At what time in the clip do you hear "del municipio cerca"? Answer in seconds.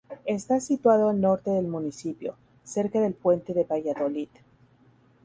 1.51-2.99